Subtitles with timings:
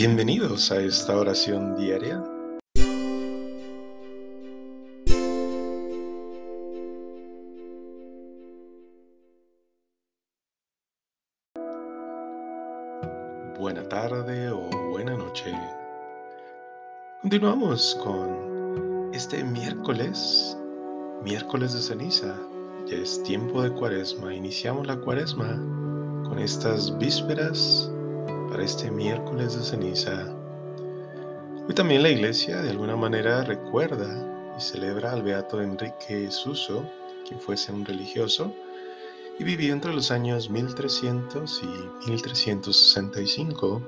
[0.00, 2.24] Bienvenidos a esta oración diaria.
[13.58, 15.52] Buena tarde o buena noche.
[17.20, 20.56] Continuamos con este miércoles,
[21.22, 22.34] miércoles de ceniza.
[22.86, 24.34] Ya es tiempo de cuaresma.
[24.34, 25.56] Iniciamos la cuaresma
[26.24, 27.92] con estas vísperas
[28.62, 30.26] este miércoles de ceniza.
[31.66, 36.84] Hoy también la iglesia de alguna manera recuerda y celebra al beato Enrique Suso,
[37.26, 38.52] quien fuese un religioso
[39.38, 43.82] y vivió entre los años 1300 y 1365.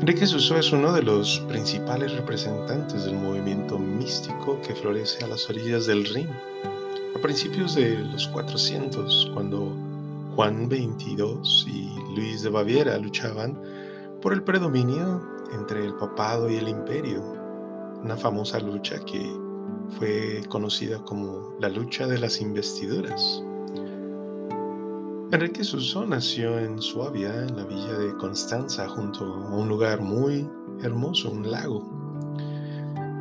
[0.00, 5.50] Enrique Suso es uno de los principales representantes del movimiento místico que florece a las
[5.50, 6.30] orillas del Rin,
[7.14, 9.87] a principios de los 400, cuando
[10.38, 13.60] Juan XXII y Luis de Baviera luchaban
[14.22, 15.20] por el predominio
[15.52, 17.24] entre el papado y el imperio,
[18.04, 19.20] una famosa lucha que
[19.98, 23.42] fue conocida como la lucha de las investiduras.
[25.32, 30.48] Enrique Suso nació en Suabia, en la villa de Constanza, junto a un lugar muy
[30.84, 31.82] hermoso, un lago.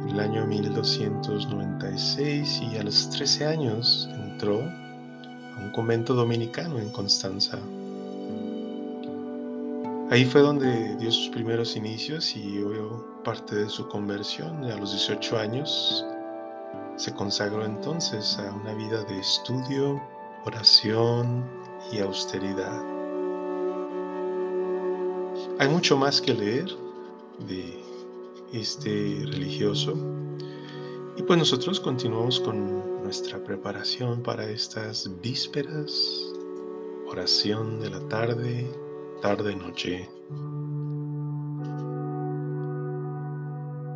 [0.03, 4.61] En el año 1296 y a los 13 años entró
[5.59, 7.59] un convento dominicano en Constanza.
[10.09, 14.63] Ahí fue donde dio sus primeros inicios y vio parte de su conversión.
[14.63, 16.05] A los 18 años
[16.95, 20.01] se consagró entonces a una vida de estudio,
[20.45, 21.43] oración
[21.91, 22.81] y austeridad.
[25.59, 26.69] Hay mucho más que leer
[27.47, 27.83] de
[28.53, 29.93] este religioso
[31.17, 35.93] y pues nosotros continuamos con nuestra preparación para estas vísperas,
[37.07, 38.69] oración de la tarde,
[39.21, 40.09] tarde-noche.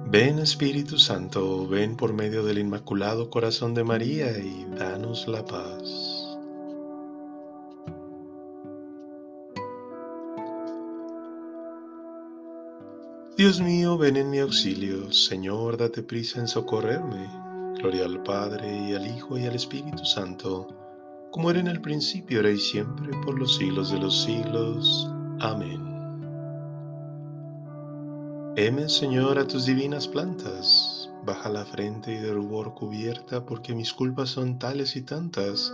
[0.07, 6.37] Ven Espíritu Santo, ven por medio del Inmaculado Corazón de María y danos la paz.
[13.35, 17.50] Dios mío, ven en mi auxilio, Señor, date prisa en socorrerme.
[17.81, 20.67] Gloria al Padre y al Hijo y al Espíritu Santo,
[21.31, 25.09] como era en el principio, ahora y siempre, por los siglos de los siglos.
[25.39, 25.81] Amén.
[28.55, 33.91] Heme, Señor, a tus divinas plantas, baja la frente y de rubor cubierta, porque mis
[33.91, 35.73] culpas son tales y tantas,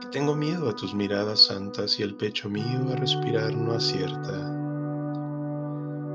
[0.00, 4.61] que tengo miedo a tus miradas santas y el pecho mío a respirar no acierta.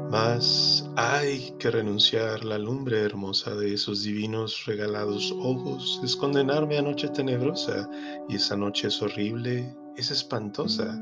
[0.09, 6.81] Mas hay que renunciar la lumbre hermosa de esos divinos regalados ojos, es condenarme a
[6.81, 7.89] noche tenebrosa,
[8.29, 10.97] y esa noche es horrible, es espantosa,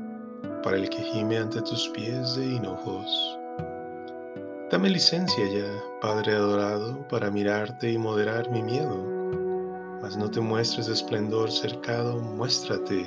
[0.64, 3.38] para el que gime ante tus pies de hinojos.
[4.72, 9.06] Dame licencia ya, Padre adorado, para mirarte y moderar mi miedo,
[10.02, 13.06] mas no te muestres de esplendor cercado, muéstrate,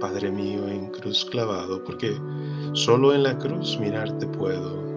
[0.00, 2.12] Padre mío, en cruz clavado, porque
[2.72, 4.89] solo en la cruz mirarte puedo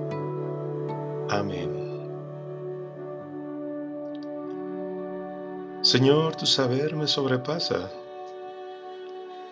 [1.33, 1.67] Amén.
[5.81, 7.91] Señor, tu saber me sobrepasa.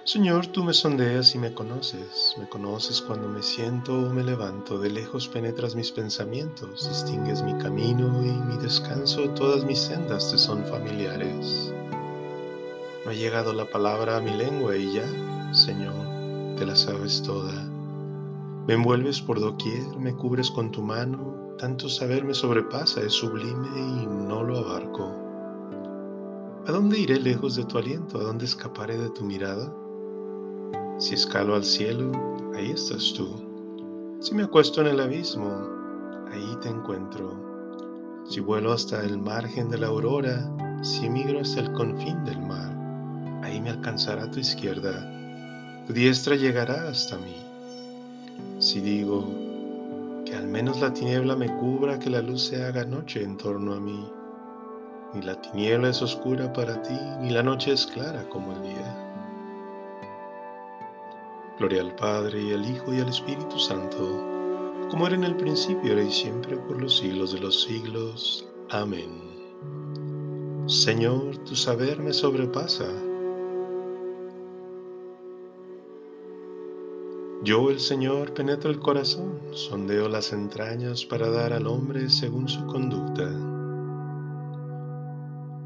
[0.04, 2.36] Señor, tú me sondeas y me conoces.
[2.38, 4.78] Me conoces cuando me siento o me levanto.
[4.78, 9.30] De lejos penetras mis pensamientos, distingues mi camino y mi descanso.
[9.32, 11.74] Todas mis sendas te son familiares.
[13.04, 15.08] No ha llegado la palabra a mi lengua y ya,
[15.52, 17.54] Señor, te la sabes toda.
[18.68, 23.70] Me envuelves por doquier, me cubres con tu mano, tanto saber me sobrepasa, es sublime
[23.78, 25.16] y no lo abarco.
[26.68, 28.20] ¿A dónde iré lejos de tu aliento?
[28.20, 29.74] ¿A dónde escaparé de tu mirada?
[31.00, 32.12] Si escalo al cielo,
[32.56, 33.30] ahí estás tú.
[34.20, 35.52] Si me acuesto en el abismo,
[36.32, 37.36] ahí te encuentro.
[38.30, 40.48] Si vuelo hasta el margen de la aurora,
[40.84, 42.72] si emigro hasta el confín del mar,
[43.44, 47.36] ahí me alcanzará tu izquierda, tu diestra llegará hasta mí.
[48.60, 49.28] Si digo,
[50.32, 53.74] que al menos la tiniebla me cubra, que la luz se haga noche en torno
[53.74, 54.10] a mí.
[55.14, 59.10] Ni la tiniebla es oscura para ti, ni la noche es clara como el día.
[61.60, 63.98] Gloria al Padre y al Hijo y al Espíritu Santo,
[64.90, 68.48] como era en el principio, ahora y siempre, por los siglos de los siglos.
[68.70, 69.12] Amén.
[70.66, 72.88] Señor, tu saber me sobrepasa
[77.44, 82.68] Yo, el Señor, penetro el corazón, sondeo las entrañas para dar al hombre según su
[82.68, 83.28] conducta.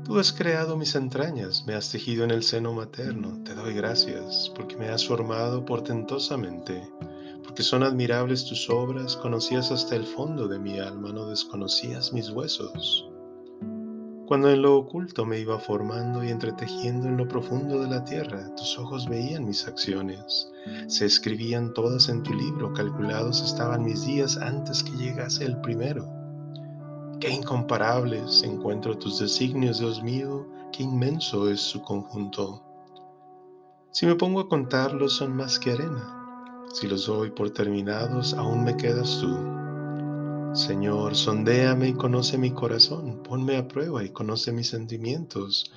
[0.05, 4.49] Tú has creado mis entrañas, me has tejido en el seno materno, te doy gracias,
[4.55, 6.89] porque me has formado portentosamente,
[7.43, 12.29] porque son admirables tus obras, conocías hasta el fondo de mi alma, no desconocías mis
[12.29, 13.09] huesos.
[14.27, 18.55] Cuando en lo oculto me iba formando y entretejiendo en lo profundo de la tierra,
[18.55, 20.51] tus ojos veían mis acciones.
[20.87, 26.09] Se escribían todas en tu libro, calculados estaban mis días antes que llegase el primero.
[27.19, 32.63] Qué incomparables encuentro tus designios, Dios mío, qué inmenso es su conjunto.
[33.91, 36.65] Si me pongo a contarlos son más que arena.
[36.73, 39.64] Si los doy por terminados, aún me quedas tú.
[40.55, 45.69] Señor, sondéame y conoce mi corazón, ponme a prueba y conoce mis sentimientos.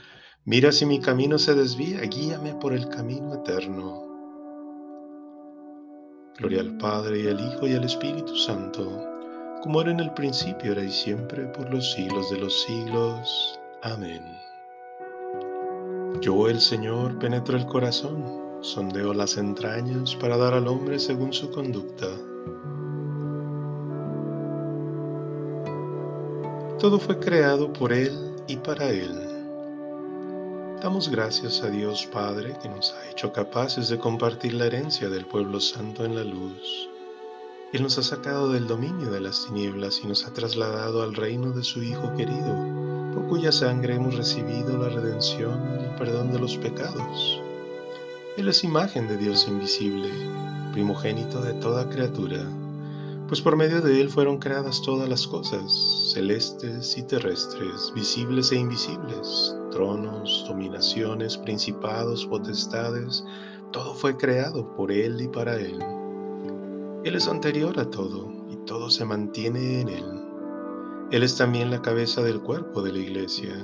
[0.44, 4.04] Mira si mi camino se desvía, guíame por el camino eterno.
[6.38, 9.04] Gloria al Padre y al Hijo y al Espíritu Santo,
[9.64, 13.58] como era en el principio, era y siempre, por los siglos de los siglos.
[13.82, 14.22] Amén.
[16.20, 18.24] Yo, el Señor, penetro el corazón,
[18.60, 22.06] sondeo las entrañas para dar al hombre según su conducta.
[26.78, 29.12] Todo fue creado por Él y para Él.
[30.80, 35.26] Damos gracias a Dios Padre que nos ha hecho capaces de compartir la herencia del
[35.26, 36.88] pueblo santo en la luz.
[37.72, 41.50] Él nos ha sacado del dominio de las tinieblas y nos ha trasladado al reino
[41.50, 42.54] de su Hijo querido,
[43.12, 47.40] por cuya sangre hemos recibido la redención y el perdón de los pecados.
[48.36, 50.10] Él es imagen de Dios invisible,
[50.72, 52.48] primogénito de toda criatura
[53.28, 58.56] pues por medio de él fueron creadas todas las cosas, celestes y terrestres, visibles e
[58.56, 63.22] invisibles, tronos, dominaciones, principados, potestades,
[63.70, 65.78] todo fue creado por él y para él.
[67.04, 70.22] Él es anterior a todo y todo se mantiene en él.
[71.10, 73.54] Él es también la cabeza del cuerpo de la iglesia.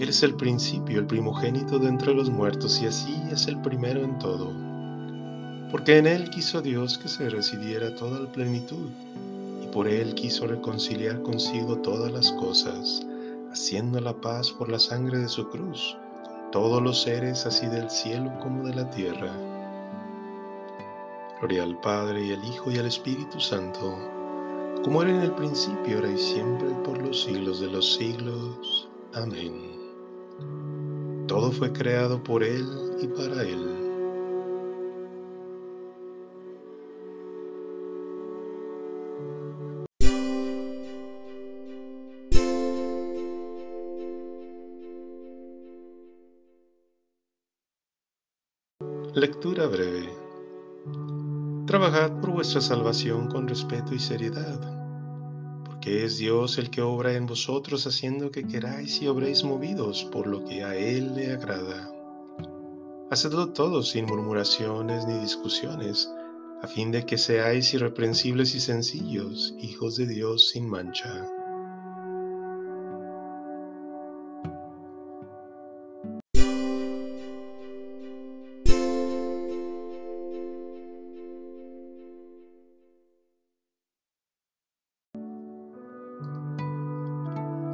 [0.00, 4.02] Él es el principio, el primogénito de entre los muertos y así es el primero
[4.02, 4.67] en todo
[5.70, 8.88] porque en Él quiso Dios que se residiera toda la plenitud,
[9.62, 13.06] y por Él quiso reconciliar consigo todas las cosas,
[13.52, 17.90] haciendo la paz por la sangre de su cruz, con todos los seres así del
[17.90, 19.30] cielo como de la tierra.
[21.40, 23.96] Gloria al Padre y al Hijo y al Espíritu Santo,
[24.82, 28.88] como era en el principio, ahora y siempre, por los siglos de los siglos.
[29.14, 29.76] Amén.
[31.26, 32.66] Todo fue creado por Él
[33.02, 33.87] y para Él
[49.28, 50.08] Lectura breve.
[51.66, 54.58] Trabajad por vuestra salvación con respeto y seriedad,
[55.66, 60.26] porque es Dios el que obra en vosotros haciendo que queráis y obréis movidos por
[60.26, 61.92] lo que a Él le agrada.
[63.10, 66.10] Hacedlo todo sin murmuraciones ni discusiones,
[66.62, 71.28] a fin de que seáis irreprensibles y sencillos, hijos de Dios sin mancha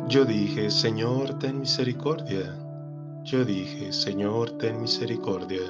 [0.07, 2.55] Yo dije, Señor, ten misericordia.
[3.25, 5.63] Yo dije, Señor, ten misericordia.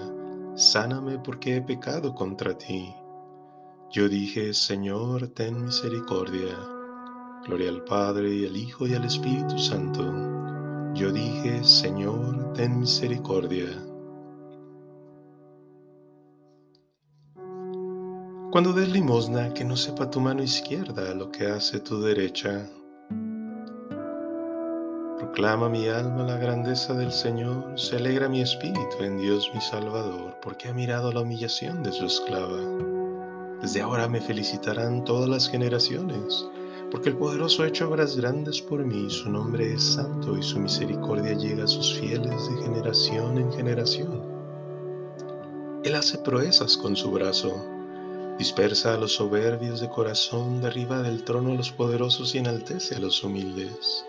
[0.56, 2.92] Sáname porque he pecado contra ti.
[3.92, 6.52] Yo dije, Señor, ten misericordia.
[7.46, 10.02] Gloria al Padre y al Hijo y al Espíritu Santo.
[10.94, 13.68] Yo dije, Señor, ten misericordia.
[18.50, 22.68] Cuando des limosna, que no sepa tu mano izquierda lo que hace tu derecha
[25.34, 30.38] Proclama mi alma la grandeza del Señor, se alegra mi espíritu en Dios mi Salvador,
[30.40, 32.60] porque ha mirado la humillación de su esclava.
[33.60, 36.46] Desde ahora me felicitarán todas las generaciones,
[36.88, 40.60] porque el poderoso ha hecho obras grandes por mí, su nombre es santo y su
[40.60, 44.22] misericordia llega a sus fieles de generación en generación.
[45.82, 47.60] Él hace proezas con su brazo,
[48.38, 53.00] dispersa a los soberbios de corazón, derriba del trono a los poderosos y enaltece a
[53.00, 54.06] los humildes.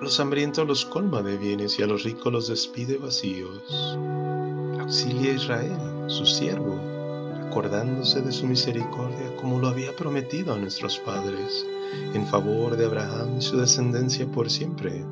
[0.00, 3.98] A los hambrientos los colma de bienes y a los ricos los despide vacíos.
[4.80, 6.80] Auxilia a Israel, su siervo,
[7.46, 11.66] acordándose de su misericordia como lo había prometido a nuestros padres,
[12.14, 15.04] en favor de Abraham y su descendencia por siempre.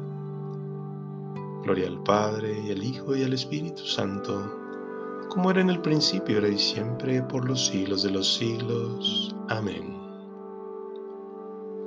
[1.64, 4.56] Gloria al Padre y al Hijo y al Espíritu Santo,
[5.28, 9.36] como era en el principio, ahora y siempre, por los siglos de los siglos.
[9.50, 9.97] Amén.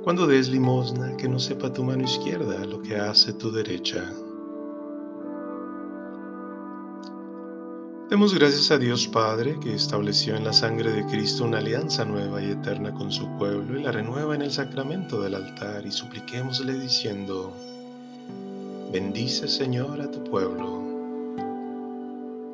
[0.04, 4.12] Cuando des limosna, que no sepa tu mano izquierda lo que hace tu derecha.
[8.10, 12.42] Demos gracias a Dios Padre que estableció en la sangre de Cristo una alianza nueva
[12.42, 16.80] y eterna con su pueblo y la renueva en el sacramento del altar y supliquémosle
[16.80, 17.52] diciendo,
[18.92, 20.82] bendice Señor a tu pueblo.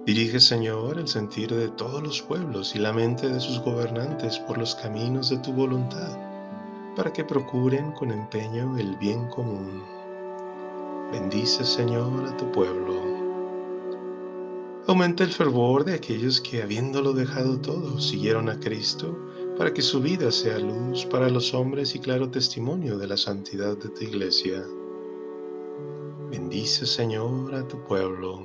[0.04, 4.58] Dirige Señor el sentir de todos los pueblos y la mente de sus gobernantes por
[4.58, 6.27] los caminos de tu voluntad,
[6.98, 9.84] para que procuren con empeño el bien común.
[11.12, 12.92] Bendice Señor a tu pueblo.
[14.88, 19.16] Aumenta el fervor de aquellos que, habiéndolo dejado todo, siguieron a Cristo,
[19.56, 23.76] para que su vida sea luz para los hombres y claro testimonio de la santidad
[23.76, 24.64] de tu iglesia.
[26.32, 28.44] Bendice, Señor, a tu pueblo.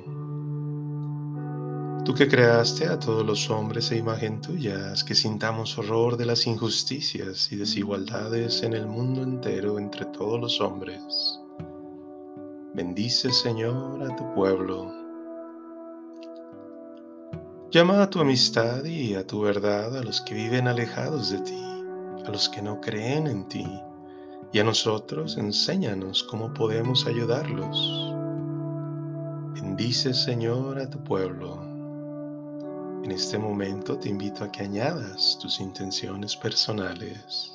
[2.04, 6.26] Tú que creaste a todos los hombres e imagen tuya, haz que sintamos horror de
[6.26, 11.00] las injusticias y desigualdades en el mundo entero entre todos los hombres.
[12.74, 14.92] Bendice, Señor, a tu pueblo.
[17.70, 21.64] Llama a tu amistad y a tu verdad a los que viven alejados de ti,
[22.26, 23.66] a los que no creen en ti,
[24.52, 28.12] y a nosotros enséñanos cómo podemos ayudarlos.
[29.54, 31.73] Bendice, Señor, a tu pueblo.
[33.04, 37.52] En este momento te invito a que añadas tus intenciones personales.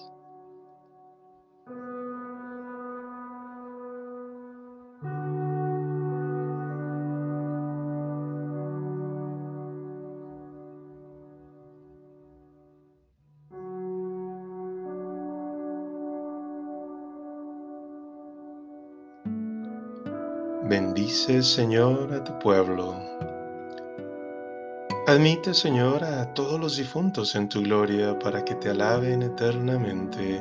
[20.70, 23.29] Bendice, Señor, a tu pueblo.
[25.10, 30.40] Admite, Señor, a todos los difuntos en tu gloria para que te alaben eternamente.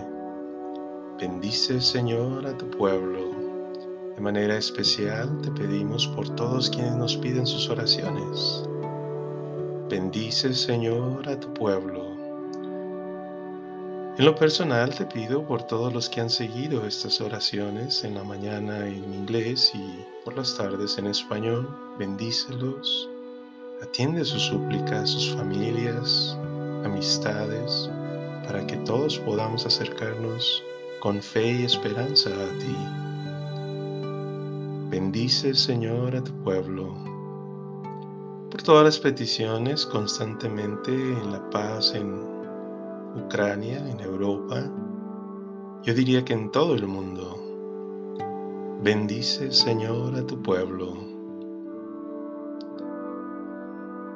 [1.18, 3.30] Bendice, Señor, a tu pueblo.
[4.14, 8.62] De manera especial te pedimos por todos quienes nos piden sus oraciones.
[9.88, 12.04] Bendice, Señor, a tu pueblo.
[14.18, 18.22] En lo personal te pido por todos los que han seguido estas oraciones en la
[18.22, 23.08] mañana en inglés y por las tardes en español, bendícelos,
[23.82, 26.36] atiende sus súplicas, sus familias,
[26.84, 27.90] amistades,
[28.44, 30.62] para que todos podamos acercarnos
[31.00, 32.76] con fe y esperanza a ti.
[34.90, 36.94] Bendice, Señor, a tu pueblo.
[38.50, 42.20] Por todas las peticiones constantemente en la paz, en
[43.14, 44.64] Ucrania, en Europa,
[45.82, 47.38] yo diría que en todo el mundo.
[48.82, 51.07] Bendice, Señor, a tu pueblo.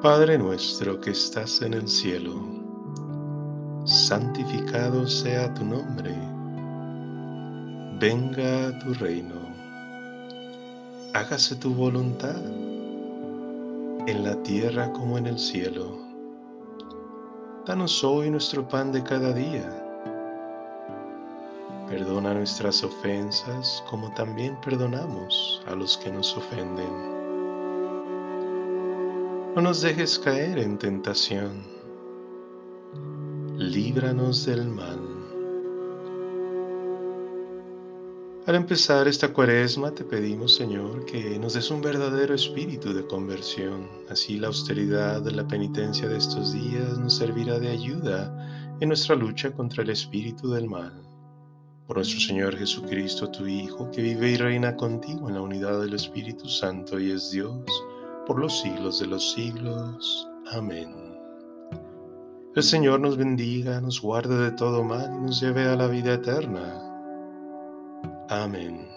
[0.03, 2.33] Padre nuestro que estás en el cielo,
[3.85, 6.13] santificado sea tu nombre.
[8.01, 9.35] Venga tu reino.
[11.13, 12.35] Hágase tu voluntad
[14.05, 15.97] en la tierra como en el cielo.
[17.65, 19.69] Danos hoy nuestro pan de cada día.
[21.87, 27.22] Perdona nuestras ofensas como también perdonamos a los que nos ofenden.
[29.55, 31.61] No nos dejes caer en tentación.
[33.55, 34.99] Líbranos del mal.
[38.47, 43.87] Al empezar esta cuaresma te pedimos, Señor, que nos des un verdadero espíritu de conversión.
[44.09, 49.15] Así la austeridad de la penitencia de estos días nos servirá de ayuda en nuestra
[49.15, 50.99] lucha contra el espíritu del mal.
[51.85, 55.93] Por nuestro Señor Jesucristo, tu Hijo, que vive y reina contigo en la unidad del
[55.93, 57.61] Espíritu Santo y es Dios,
[58.25, 60.27] por los siglos de los siglos.
[60.51, 60.89] Amén.
[62.55, 66.13] El Señor nos bendiga, nos guarde de todo mal y nos lleve a la vida
[66.13, 66.79] eterna.
[68.29, 68.87] Amen.